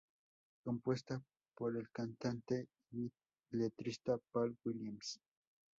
Compuesta 0.65 1.21
por 1.55 1.77
el 1.77 1.91
cantante 1.91 2.69
y 2.91 3.11
letrista 3.51 4.17
Paul 4.33 4.57
Williams. 4.65 5.19